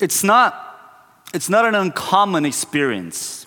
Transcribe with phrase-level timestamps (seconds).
[0.00, 3.46] It's not, it's not an uncommon experience,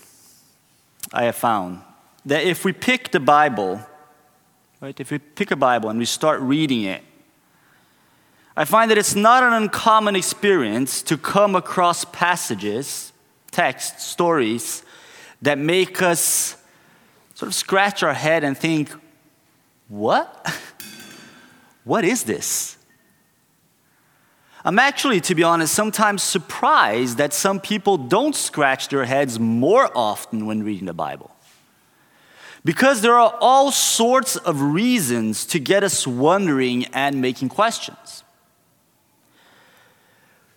[1.14, 1.82] I have found,
[2.26, 3.82] that if we pick the Bible,
[4.82, 7.04] right, if we pick a Bible and we start reading it,
[8.56, 13.14] I find that it's not an uncommon experience to come across passages,
[13.50, 14.84] texts, stories
[15.42, 16.58] that make us
[17.34, 18.92] sort of scratch our head and think,
[19.88, 20.54] what?
[21.86, 22.78] what is this?
[24.64, 29.90] I'm actually, to be honest, sometimes surprised that some people don't scratch their heads more
[29.96, 31.32] often when reading the Bible.
[32.64, 38.24] Because there are all sorts of reasons to get us wondering and making questions.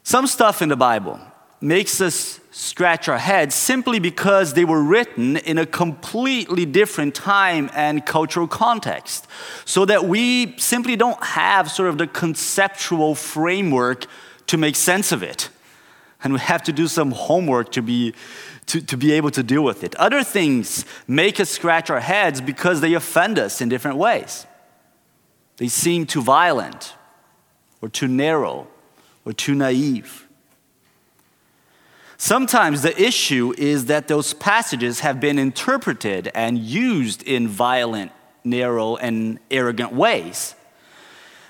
[0.03, 1.19] Some stuff in the Bible
[1.65, 7.71] makes us scratch our heads simply because they were written in a completely different time
[7.75, 9.27] and cultural context.
[9.65, 14.07] So that we simply don't have sort of the conceptual framework
[14.47, 15.49] to make sense of it.
[16.23, 18.15] And we have to do some homework to be,
[18.67, 19.95] to, to be able to deal with it.
[19.97, 24.47] Other things make us scratch our heads because they offend us in different ways.
[25.57, 26.95] They seem too violent
[27.81, 28.69] or too narrow
[29.25, 30.24] or too naive.
[32.25, 38.97] Sometimes the issue is that those passages have been interpreted and used in violent, narrow,
[38.97, 40.55] and arrogant ways.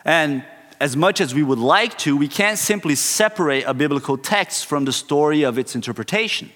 [0.04, 0.44] And
[0.80, 4.84] as much as we would like to, we can't simply separate a biblical text from
[4.84, 6.50] the story of its interpretation.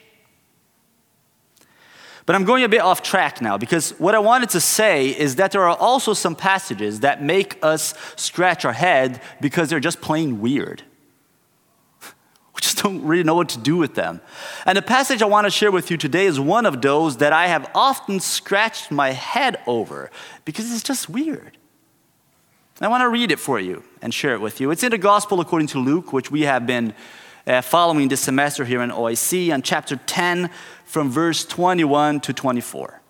[2.27, 5.37] But I'm going a bit off track now because what I wanted to say is
[5.37, 10.01] that there are also some passages that make us scratch our head because they're just
[10.01, 10.83] plain weird.
[12.59, 14.21] We just don't really know what to do with them.
[14.67, 17.33] And the passage I want to share with you today is one of those that
[17.33, 20.11] I have often scratched my head over
[20.45, 21.57] because it's just weird.
[22.81, 24.73] I want to read it for you and share it with you.
[24.73, 26.95] It's in the Gospel according to Luke, which we have been
[27.47, 30.51] uh, following this semester here in OIC, on chapter 10,
[30.85, 33.01] from verse 21 to 24.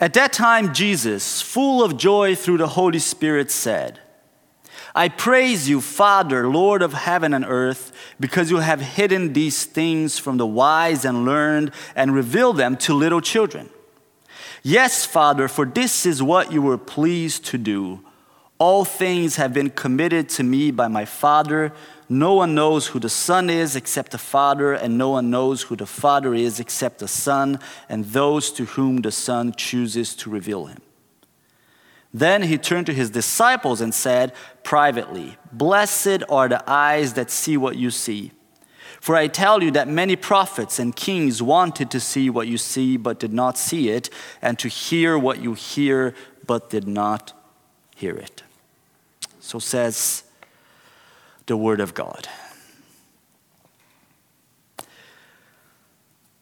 [0.00, 4.00] At that time, Jesus, full of joy through the Holy Spirit, said,
[4.96, 10.18] I praise you, Father, Lord of heaven and earth, because you have hidden these things
[10.18, 13.68] from the wise and learned and revealed them to little children.
[14.62, 18.00] Yes, Father, for this is what you were pleased to do.
[18.58, 21.74] All things have been committed to me by my Father.
[22.08, 25.76] No one knows who the Son is except the Father, and no one knows who
[25.76, 30.66] the Father is except the Son, and those to whom the Son chooses to reveal
[30.66, 30.80] him.
[32.16, 34.32] Then he turned to his disciples and said
[34.62, 38.32] privately, Blessed are the eyes that see what you see.
[39.02, 42.96] For I tell you that many prophets and kings wanted to see what you see,
[42.96, 44.08] but did not see it,
[44.40, 46.14] and to hear what you hear,
[46.46, 47.34] but did not
[47.94, 48.42] hear it.
[49.38, 50.22] So says
[51.44, 52.28] the Word of God.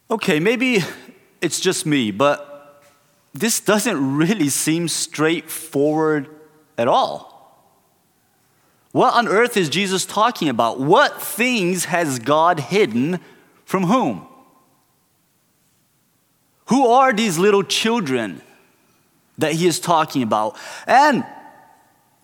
[0.09, 0.85] Okay, maybe
[1.41, 2.54] it's just me, but
[3.35, 6.29] this doesn't really seem straightforward
[6.79, 7.35] at all.
[8.93, 10.79] What on earth is Jesus talking about?
[10.79, 13.19] What things has God hidden
[13.65, 14.29] from whom?
[16.67, 18.41] Who are these little children
[19.37, 20.57] that he is talking about?
[20.87, 21.27] And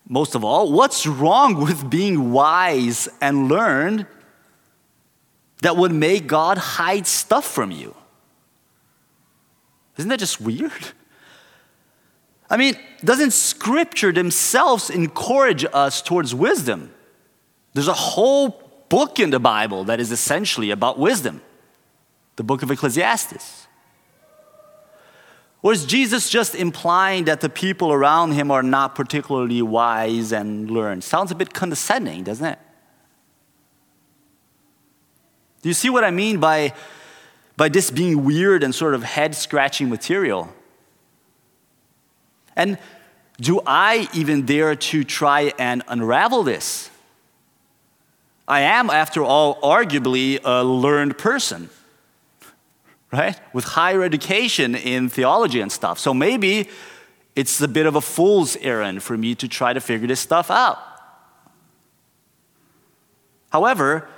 [0.09, 4.07] most of all, what's wrong with being wise and learned
[5.63, 7.97] that would make God hide stuff from you?
[9.97, 10.73] Isn't that just weird?
[12.51, 16.93] I mean, doesn't Scripture themselves encourage us towards wisdom?
[17.75, 21.41] There's a whole book in the Bible that is essentially about wisdom
[22.37, 23.67] the book of Ecclesiastes.
[25.63, 30.71] Or is Jesus just implying that the people around him are not particularly wise and
[30.71, 31.05] learned?
[31.05, 32.59] Sounds a bit condescending, doesn't it?
[35.61, 36.73] Do you see what I mean by,
[37.59, 40.51] by this being weird and sort of head scratching material?
[42.57, 42.79] And
[43.41, 46.91] do I even dare to try and unravel this?
[48.47, 51.71] I am, after all, arguably a learned person,
[53.13, 53.39] right?
[53.55, 55.99] With higher education in theology and stuff.
[55.99, 56.69] So maybe
[57.37, 60.51] it's a bit of a fool's errand for me to try to figure this stuff
[60.51, 60.79] out.
[63.51, 64.09] However,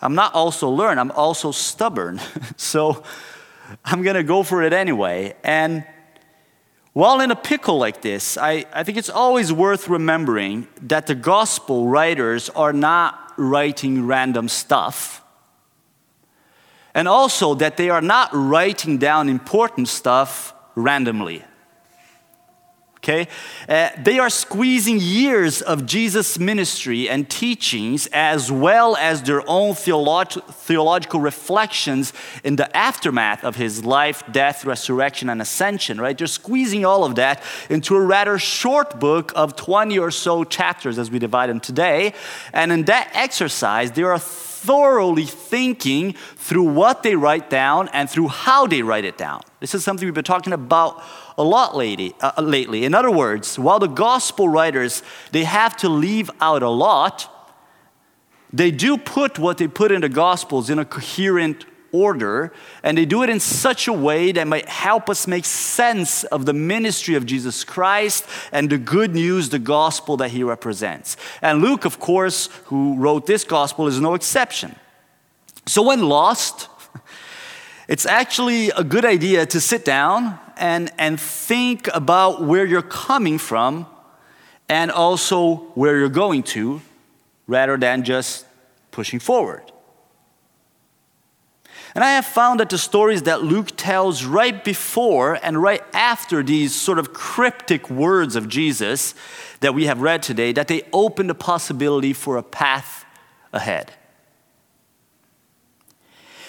[0.00, 2.20] I'm not also learned, I'm also stubborn.
[2.56, 3.02] so
[3.84, 5.34] I'm gonna go for it anyway.
[5.44, 5.84] And
[6.96, 11.14] while in a pickle like this, I, I think it's always worth remembering that the
[11.14, 15.22] gospel writers are not writing random stuff.
[16.94, 21.44] And also that they are not writing down important stuff randomly.
[23.06, 23.28] Okay?
[23.68, 29.74] Uh, they are squeezing years of Jesus' ministry and teachings, as well as their own
[29.74, 32.12] theolog- theological reflections
[32.42, 36.18] in the aftermath of his life, death, resurrection, and ascension, right?
[36.18, 40.98] They're squeezing all of that into a rather short book of 20 or so chapters
[40.98, 42.12] as we divide them today.
[42.52, 48.28] And in that exercise, they are thoroughly thinking through what they write down and through
[48.28, 49.40] how they write it down.
[49.60, 51.02] This is something we've been talking about
[51.38, 52.84] a lot lately, uh, lately.
[52.84, 55.02] In other words, while the gospel writers
[55.32, 57.32] they have to leave out a lot,
[58.52, 62.52] they do put what they put in the gospels in a coherent order,
[62.82, 66.46] and they do it in such a way that might help us make sense of
[66.46, 71.16] the ministry of Jesus Christ and the good news, the gospel that he represents.
[71.42, 74.76] And Luke, of course, who wrote this gospel, is no exception.
[75.66, 76.68] So, when lost,
[77.88, 83.38] it's actually a good idea to sit down and, and think about where you're coming
[83.38, 83.86] from
[84.68, 86.80] and also where you're going to
[87.46, 88.46] rather than just
[88.90, 89.70] pushing forward.
[91.94, 96.42] And I have found that the stories that Luke tells right before and right after
[96.42, 99.14] these sort of cryptic words of Jesus
[99.60, 103.06] that we have read today, that they open the possibility for a path
[103.50, 103.92] ahead.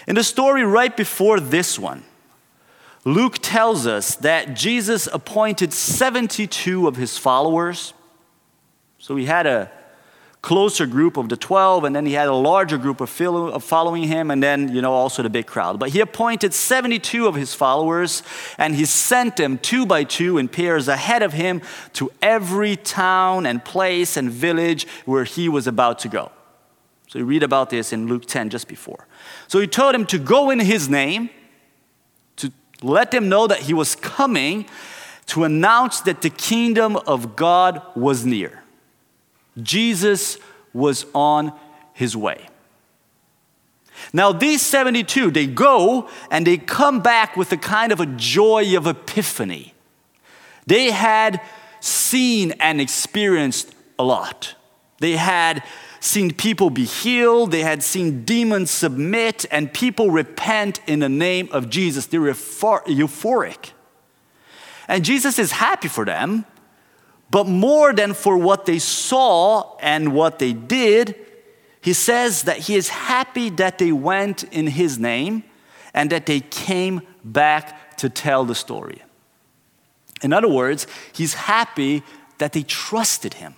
[0.05, 2.03] In the story right before this one,
[3.07, 7.93] Luke tells us that Jesus appointed 72 of his followers.
[8.99, 9.71] So he had a
[10.41, 13.09] closer group of the 12, and then he had a larger group of,
[13.63, 15.79] following him, and then, you know, also the big crowd.
[15.79, 18.23] But he appointed 72 of his followers,
[18.57, 21.61] and he sent them two by two in pairs ahead of him
[21.93, 26.29] to every town and place and village where he was about to go.
[27.07, 29.07] So you read about this in Luke 10 just before.
[29.47, 31.29] So he told him to go in his name
[32.81, 34.65] let them know that he was coming
[35.27, 38.63] to announce that the kingdom of God was near.
[39.61, 40.37] Jesus
[40.73, 41.51] was on
[41.93, 42.47] his way.
[44.13, 48.77] Now, these 72, they go and they come back with a kind of a joy
[48.77, 49.73] of epiphany.
[50.65, 51.41] They had
[51.79, 54.55] seen and experienced a lot.
[54.99, 55.63] They had
[56.07, 61.49] seen people be healed, they had seen demons submit, and people repent in the name
[61.51, 62.07] of Jesus.
[62.07, 63.71] They were euphoric.
[64.87, 66.45] And Jesus is happy for them,
[67.29, 71.15] but more than for what they saw and what they did,
[71.81, 75.43] he says that he is happy that they went in his name
[75.93, 79.01] and that they came back to tell the story.
[80.21, 82.03] In other words, he's happy
[82.37, 83.55] that they trusted him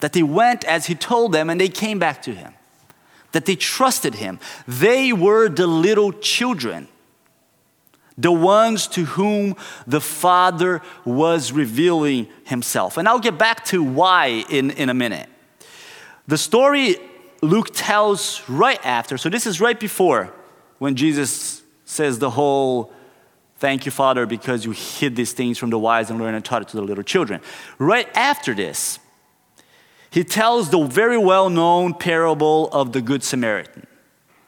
[0.00, 2.54] that they went as he told them and they came back to him,
[3.32, 4.38] that they trusted him.
[4.66, 6.88] They were the little children,
[8.16, 9.56] the ones to whom
[9.86, 12.96] the Father was revealing himself.
[12.96, 15.28] And I'll get back to why in, in a minute.
[16.26, 16.96] The story
[17.42, 20.32] Luke tells right after, so this is right before
[20.78, 22.92] when Jesus says the whole
[23.56, 26.60] Thank you, Father, because you hid these things from the wise and learned and taught
[26.60, 27.40] it to the little children.
[27.78, 28.98] Right after this,
[30.14, 33.84] he tells the very well known parable of the Good Samaritan.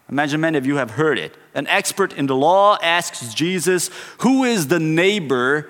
[0.08, 1.36] Imagine many of you have heard it.
[1.54, 5.68] An expert in the law asks Jesus, Who is the neighbor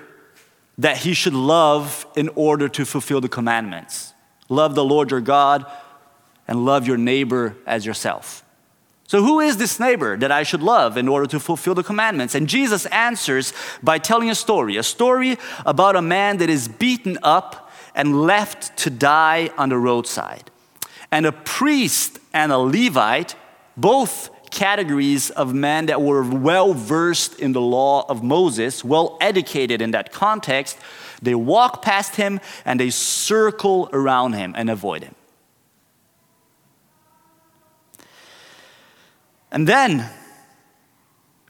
[0.76, 4.12] that he should love in order to fulfill the commandments?
[4.50, 5.64] Love the Lord your God
[6.46, 8.44] and love your neighbor as yourself.
[9.06, 12.34] So, who is this neighbor that I should love in order to fulfill the commandments?
[12.34, 17.16] And Jesus answers by telling a story a story about a man that is beaten
[17.22, 17.65] up
[17.96, 20.50] and left to die on the roadside.
[21.10, 23.34] And a priest and a Levite,
[23.76, 29.80] both categories of men that were well versed in the law of Moses, well educated
[29.80, 30.78] in that context,
[31.22, 35.14] they walk past him and they circle around him and avoid him.
[39.50, 40.10] And then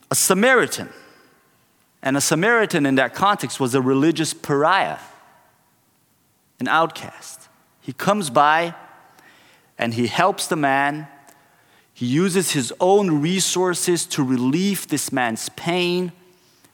[0.09, 0.89] a Samaritan,
[2.01, 4.99] and a Samaritan in that context was a religious pariah
[6.59, 7.47] an outcast.
[7.81, 8.75] He comes by
[9.77, 11.07] and he helps the man.
[11.93, 16.11] He uses his own resources to relieve this man's pain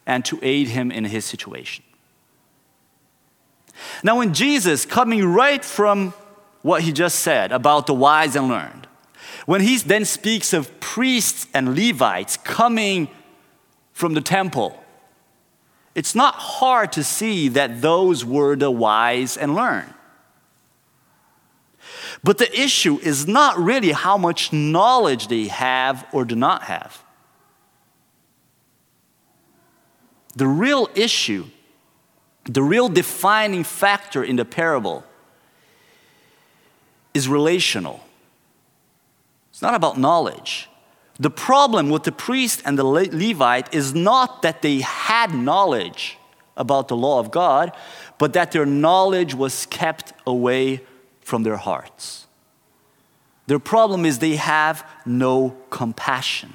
[0.06, 1.84] and to aid him in his situation.
[4.02, 6.14] Now, when Jesus, coming right from
[6.62, 8.86] what he just said about the wise and learned,
[9.46, 13.08] when he then speaks of priests and Levites coming
[13.92, 14.83] from the temple,
[15.94, 19.92] it's not hard to see that those were the wise and learned.
[22.22, 27.02] But the issue is not really how much knowledge they have or do not have.
[30.36, 31.46] The real issue
[32.46, 35.02] The real defining factor in the parable
[37.14, 38.00] is relational.
[39.50, 40.68] It's not about knowledge.
[41.18, 46.18] The problem with the priest and the Levite is not that they had knowledge
[46.56, 47.72] about the law of God,
[48.18, 50.82] but that their knowledge was kept away
[51.20, 52.26] from their hearts.
[53.46, 56.54] Their problem is they have no compassion.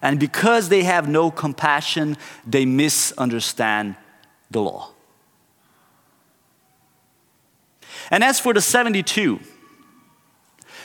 [0.00, 2.16] And because they have no compassion,
[2.46, 3.96] they misunderstand
[4.50, 4.90] the law.
[8.10, 9.40] And as for the 72,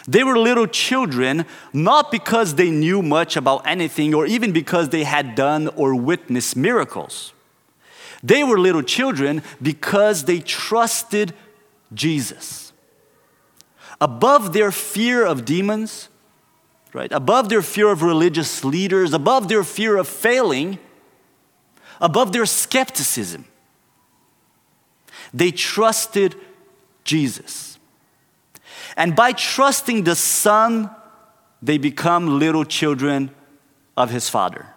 [0.10, 5.04] they were little children, not because they knew much about anything or even because they
[5.04, 7.32] had done or witnessed miracles.
[8.24, 11.36] They were little children because they trusted
[11.94, 12.74] Jesus.
[14.02, 16.10] Above their fear of demons,
[16.92, 17.12] right?
[17.12, 20.80] Above their fear of religious leaders, above their fear of failing,
[22.02, 23.46] above their skepticism,
[25.32, 26.34] they trusted
[27.04, 27.69] Jesus.
[28.96, 30.90] And by trusting the Son,
[31.62, 33.32] they become little children
[33.96, 34.68] of His Father.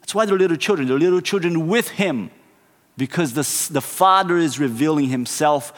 [0.00, 0.88] That's why they're little children.
[0.88, 2.30] They're little children with Him
[2.96, 5.72] because the, the Father is revealing Himself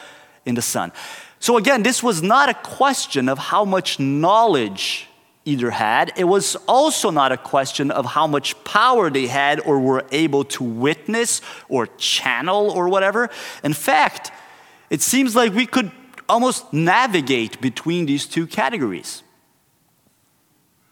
[0.45, 0.91] in the Son.
[1.39, 5.07] So, again, this was not a question of how much knowledge
[5.45, 6.11] either had.
[6.17, 10.43] It was also not a question of how much power they had or were able
[10.45, 13.29] to witness or channel or whatever.
[13.63, 14.31] In fact,
[14.89, 15.91] it seems like we could
[16.27, 19.23] almost navigate between these two categories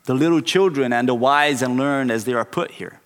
[0.06, 3.00] the little children and the wise and learned as they are put here.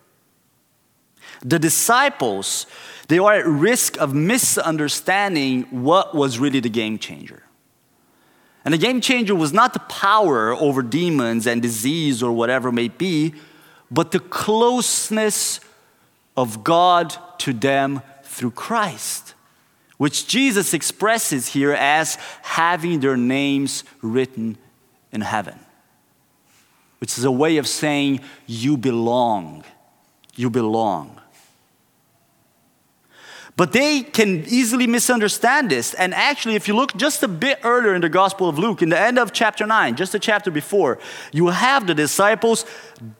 [1.42, 2.66] The disciples,
[3.06, 7.44] they are at risk of misunderstanding what was really the game changer.
[8.64, 12.88] And the game changer was not the power over demons and disease or whatever may
[12.88, 13.34] be,
[13.90, 15.60] but the closeness
[16.36, 19.34] of God to them through Christ
[19.98, 24.56] which Jesus expresses here as having their names written
[25.12, 25.58] in heaven,
[27.00, 29.64] which is a way of saying, You belong.
[30.34, 31.20] You belong.
[33.58, 35.92] But they can easily misunderstand this.
[35.94, 38.88] And actually, if you look just a bit earlier in the Gospel of Luke, in
[38.88, 41.00] the end of chapter 9, just a chapter before,
[41.32, 42.64] you have the disciples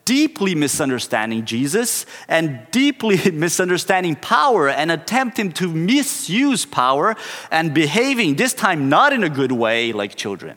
[0.04, 7.16] deeply misunderstanding Jesus and deeply misunderstanding power and attempting to misuse power
[7.50, 10.56] and behaving, this time not in a good way, like children.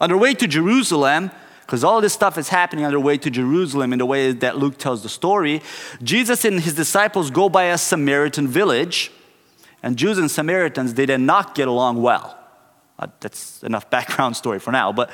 [0.00, 1.30] On their way to Jerusalem,
[1.66, 4.56] because all this stuff is happening on their way to Jerusalem in the way that
[4.56, 5.60] Luke tells the story.
[6.00, 9.10] Jesus and his disciples go by a Samaritan village,
[9.82, 12.38] and Jews and Samaritans, they did not get along well.
[13.00, 15.10] Uh, that's enough background story for now, but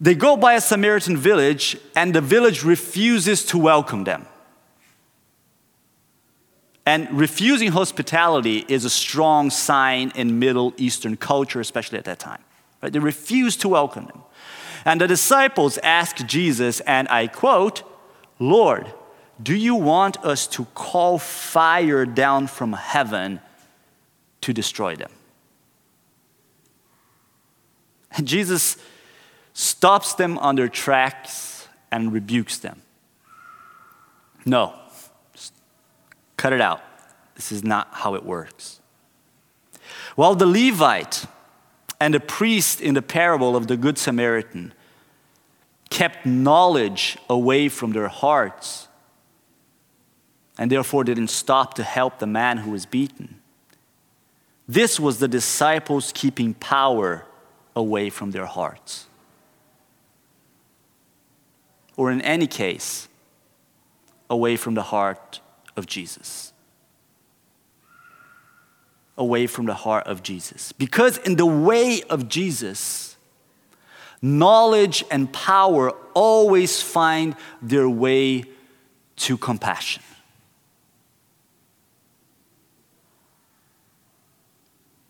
[0.00, 4.26] they go by a Samaritan village, and the village refuses to welcome them.
[6.86, 12.42] And refusing hospitality is a strong sign in Middle Eastern culture, especially at that time.
[12.82, 12.92] Right?
[12.92, 14.22] They refuse to welcome them.
[14.84, 17.82] And the disciples asked Jesus, and I quote,
[18.38, 18.92] Lord,
[19.42, 23.40] do you want us to call fire down from heaven
[24.42, 25.10] to destroy them?
[28.16, 28.76] And Jesus
[29.54, 32.82] stops them on their tracks and rebukes them.
[34.44, 34.74] No,
[35.32, 35.54] Just
[36.36, 36.82] cut it out.
[37.34, 38.80] This is not how it works.
[40.14, 41.26] While the Levite
[42.00, 44.72] and the priest in the parable of the Good Samaritan
[45.90, 48.88] kept knowledge away from their hearts
[50.58, 53.40] and therefore didn't stop to help the man who was beaten.
[54.66, 57.26] This was the disciples keeping power
[57.76, 59.06] away from their hearts.
[61.96, 63.08] Or in any case,
[64.30, 65.40] away from the heart
[65.76, 66.53] of Jesus
[69.16, 70.72] away from the heart of Jesus.
[70.72, 73.16] Because in the way of Jesus,
[74.20, 78.44] knowledge and power always find their way
[79.16, 80.02] to compassion.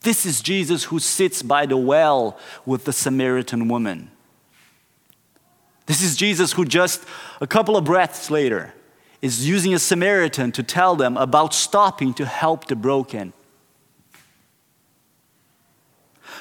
[0.03, 4.11] This is Jesus who sits by the well with the Samaritan woman.
[5.87, 7.03] This is Jesus who just
[7.41, 8.75] a couple of breaths later
[9.23, 13.33] is using a Samaritan to tell them about stopping to help the broken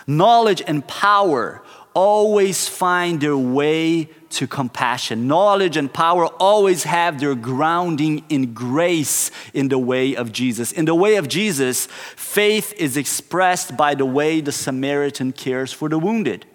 [0.07, 5.27] Knowledge and power always find their way to compassion.
[5.27, 10.71] Knowledge and power always have their grounding in grace in the way of Jesus.
[10.71, 15.87] In the way of Jesus, faith is expressed by the way the Samaritan cares for
[15.87, 16.45] the wounded.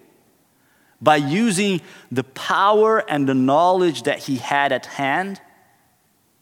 [1.01, 1.79] By using
[2.11, 5.39] the power and the knowledge that he had at hand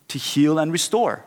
[0.07, 1.23] to heal and restore.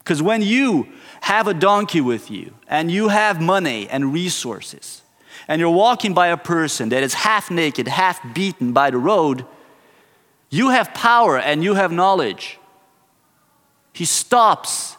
[0.00, 0.88] Because when you
[1.20, 5.02] have a donkey with you and you have money and resources,
[5.46, 9.44] and you're walking by a person that is half naked, half beaten by the road,
[10.48, 12.58] you have power and you have knowledge.
[13.92, 14.96] He stops.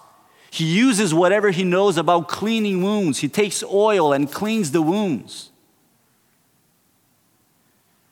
[0.50, 3.20] He uses whatever he knows about cleaning wounds.
[3.20, 5.52] He takes oil and cleans the wounds.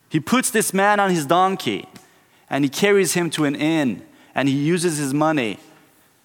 [0.10, 1.88] He puts this man on his donkey
[2.50, 4.02] and he carries him to an inn
[4.34, 5.60] and he uses his money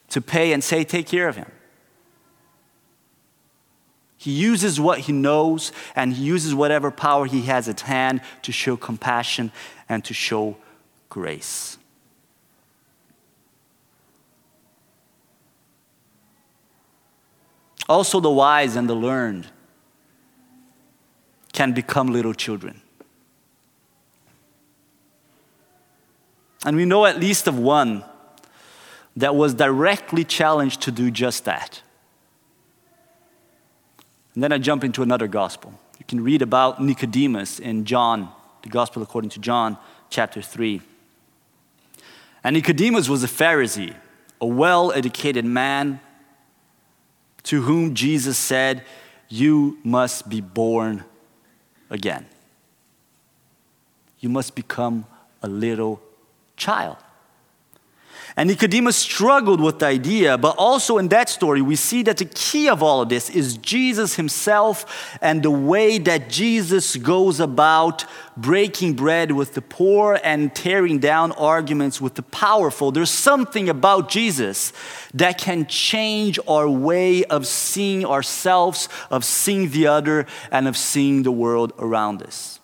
[0.08, 1.50] to pay and say, Take care of him.
[4.16, 8.52] He uses what he knows and he uses whatever power he has at hand to
[8.52, 9.52] show compassion
[9.87, 10.56] and to show
[11.11, 11.76] grace.
[17.87, 19.46] Also, the wise and the learned
[21.52, 22.80] can become little children.
[26.64, 28.04] And we know at least of one
[29.16, 31.83] that was directly challenged to do just that.
[34.35, 35.73] And then I jump into another gospel.
[35.99, 38.28] You can read about Nicodemus in John,
[38.62, 39.78] the gospel according to John,
[40.11, 40.80] chapter 3.
[42.42, 43.94] And Nicodemus was a Pharisee,
[44.40, 46.00] a well educated man
[47.44, 48.83] to whom Jesus said,
[49.28, 51.04] You must be born
[51.88, 52.26] again.
[54.18, 55.06] You must become
[55.42, 56.02] a little
[56.56, 56.97] child.
[58.36, 62.24] And Nicodemus struggled with the idea, but also in that story, we see that the
[62.24, 68.04] key of all of this is Jesus himself and the way that Jesus goes about
[68.36, 72.90] breaking bread with the poor and tearing down arguments with the powerful.
[72.90, 74.72] There's something about Jesus
[75.14, 81.22] that can change our way of seeing ourselves, of seeing the other, and of seeing
[81.22, 82.58] the world around us.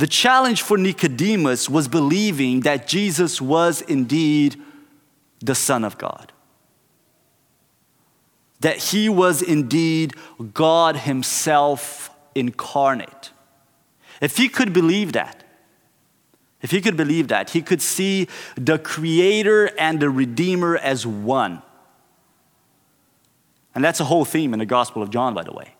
[0.00, 4.56] The challenge for Nicodemus was believing that Jesus was indeed
[5.40, 6.32] the Son of God.
[8.60, 10.14] That he was indeed
[10.54, 13.32] God Himself incarnate.
[14.22, 15.44] If he could believe that,
[16.62, 21.60] if he could believe that, he could see the Creator and the Redeemer as one.
[23.74, 25.74] And that's a whole theme in the Gospel of John, by the way.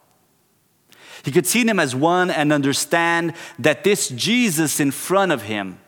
[1.22, 5.78] He could see them as one and understand that this Jesus in front of him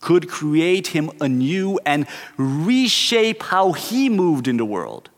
[0.00, 5.10] could create him anew and reshape how he moved in the world.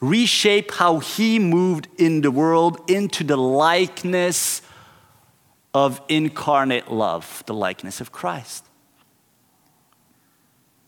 [0.00, 4.62] Reshape how he moved in the world into the likeness
[5.74, 8.64] of incarnate love, the likeness of Christ.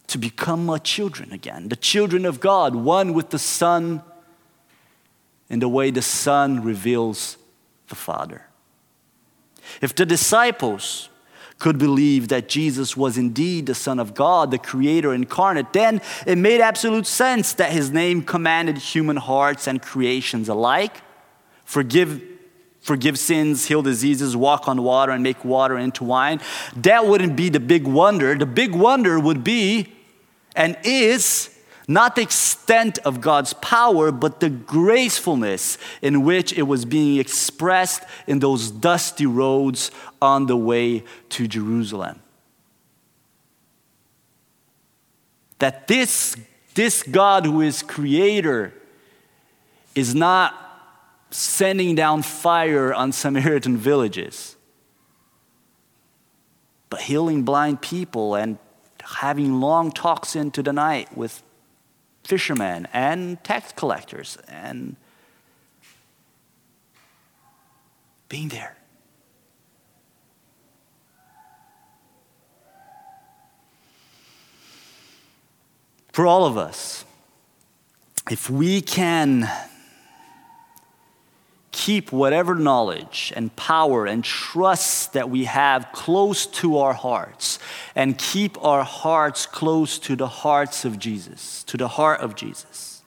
[0.09, 4.03] To become a children again, the children of God, one with the Son
[5.53, 7.37] in the way the Son reveals
[7.89, 8.47] the Father.
[9.83, 11.11] If the disciples
[11.59, 16.39] could believe that Jesus was indeed the Son of God, the Creator incarnate, then it
[16.39, 21.03] made absolute sense that His name commanded human hearts and creations alike.
[21.65, 22.23] Forgive,
[22.81, 26.41] forgive sins, heal diseases, walk on water, and make water into wine.
[26.79, 28.35] That wouldn't be the big wonder.
[28.35, 29.93] The big wonder would be
[30.57, 31.52] and is
[31.93, 38.03] not the extent of God's power, but the gracefulness in which it was being expressed
[38.27, 42.21] in those dusty roads on the way to Jerusalem.
[45.59, 46.37] That this,
[46.75, 48.73] this God who is creator
[49.95, 50.55] is not
[51.31, 54.57] sending down fire on Samaritan villages,
[56.91, 58.59] but healing blind people and
[59.03, 61.43] having long talks into the night with
[62.25, 64.97] fishermen and tax collectors and
[68.29, 68.77] being there.
[76.13, 77.05] For all of us,
[78.31, 79.51] if we can
[81.73, 87.59] keep whatever knowledge and power and trust that we have close to our hearts
[87.95, 93.03] and keep our hearts close to the hearts of Jesus, to the heart of Jesus,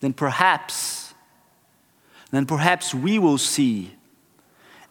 [0.00, 1.12] then perhaps,
[2.30, 3.96] then perhaps we will see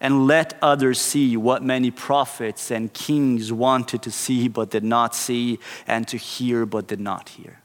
[0.00, 5.14] and let others see what many prophets and kings wanted to see but did not
[5.14, 7.60] see, and to hear but did not hear.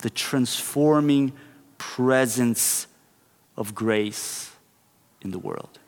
[0.00, 1.32] The transforming
[1.80, 2.86] presence
[3.56, 4.52] of grace
[5.22, 5.78] in the world.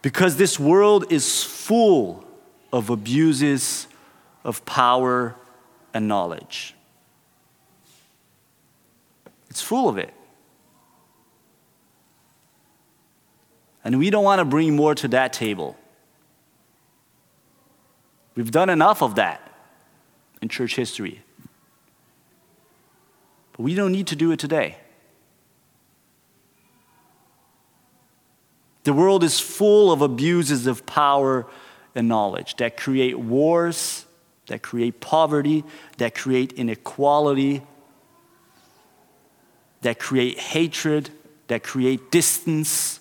[0.00, 2.24] Because this world is full
[2.72, 3.88] of abuses
[4.44, 5.34] of power
[5.92, 6.74] and knowledge.
[9.50, 10.14] It's full of it.
[13.82, 15.76] And we don't want to bring more to that table.
[18.36, 19.52] We've done enough of that
[20.40, 21.22] in church history.
[23.60, 24.76] We don't need to do it today.
[28.84, 31.46] The world is full of abuses of power
[31.94, 34.06] and knowledge that create wars,
[34.46, 35.64] that create poverty,
[35.98, 37.62] that create inequality,
[39.82, 41.10] that create hatred,
[41.48, 43.00] that create distance,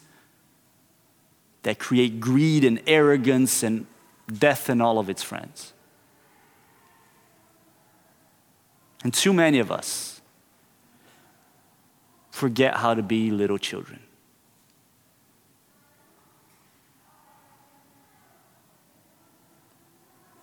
[1.63, 3.86] that create greed and arrogance and
[4.28, 5.74] death and all of its friends.
[9.04, 10.18] And too many of us
[12.31, 13.99] forget how to be little children.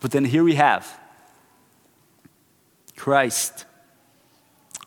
[0.00, 1.00] But then here we have
[2.96, 3.64] Christ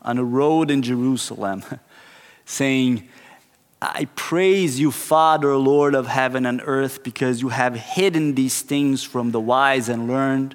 [0.02, 1.62] on a road in Jerusalem
[2.44, 3.08] saying,
[3.82, 9.02] I praise you, Father, Lord of heaven and earth, because you have hidden these things
[9.02, 10.54] from the wise and learned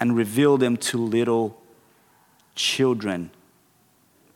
[0.00, 1.60] and revealed them to little
[2.54, 3.30] children.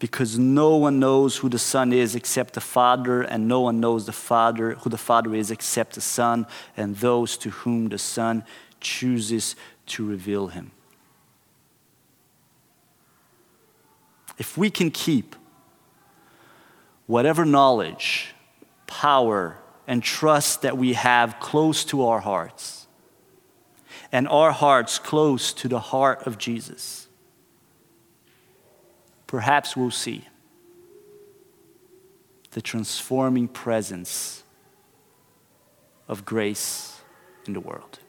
[0.00, 4.06] Because no one knows who the Son is except the Father, and no one knows
[4.06, 8.42] the Father who the Father is except the Son, and those to whom the Son
[8.80, 9.54] chooses
[9.86, 10.72] to reveal him.
[14.38, 15.36] If we can keep
[17.06, 18.34] whatever knowledge,
[18.86, 22.86] power, and trust that we have close to our hearts,
[24.10, 27.08] and our hearts close to the heart of Jesus,
[29.30, 30.26] perhaps we'll see
[32.50, 34.42] the transforming presence
[36.08, 37.00] of grace
[37.46, 38.00] in the world.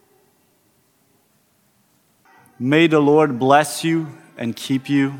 [2.57, 5.13] May the Lord bless you and keep you.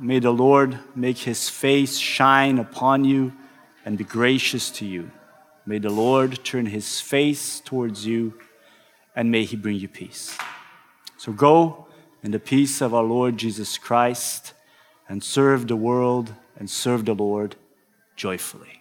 [0.00, 3.32] May the Lord make his face shine upon you
[3.84, 5.08] and be gracious to you.
[5.64, 8.34] May the Lord turn his face towards you
[9.14, 10.36] and may he bring you peace.
[11.16, 11.86] So go
[12.24, 14.54] in the peace of our Lord Jesus Christ
[15.08, 17.56] and serve the world and serve the Lord
[18.16, 18.77] joyfully.